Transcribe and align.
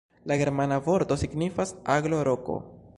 La 0.31 0.37
germana 0.41 0.79
vorto 0.87 1.19
signifas 1.25 1.77
aglo-roko. 1.99 2.59